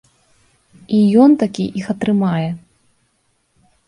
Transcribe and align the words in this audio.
І 0.99 1.01
ён-такі 1.25 1.63
іх 1.81 1.85
атрымае. 1.93 2.47